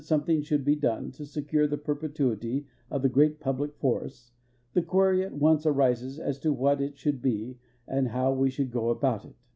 something 0.03 0.41
shouhl 0.41 0.65
he 0.67 0.73
done 0.73 1.11
to 1.11 1.21
seeure 1.21 1.69
the 1.69 1.77
per 1.77 1.95
petuity 1.95 2.65
of 2.89 3.03
tlie 3.03 3.11
great 3.11 3.39
jtuldic 3.39 3.75
forests, 3.75 4.31
the 4.73 4.81
(juery 4.81 5.23
at 5.23 5.31
onee 5.37 5.63
arises 5.67 6.17
as 6.17 6.39
to 6.39 6.51
what 6.51 6.81
it 6.81 6.97
should 6.97 7.23
l)e 7.23 7.59
and 7.87 8.07
how 8.07 8.33
we 8.33 8.49
sliould 8.49 8.71
go 8.71 8.89
ahout 8.95 9.25
it. 9.25 9.35